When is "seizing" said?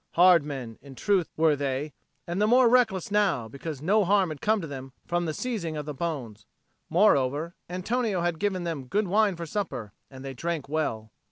5.31-5.77